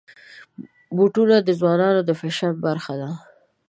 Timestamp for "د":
1.41-1.49, 2.05-2.11